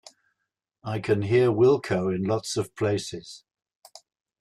[0.83, 3.43] I can hear Wilko in lots of places.